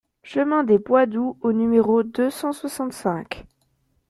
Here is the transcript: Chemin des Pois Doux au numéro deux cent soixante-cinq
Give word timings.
Chemin 0.23 0.63
des 0.63 0.79
Pois 0.79 1.05
Doux 1.05 1.37
au 1.41 1.51
numéro 1.53 2.01
deux 2.01 2.31
cent 2.31 2.53
soixante-cinq 2.53 3.45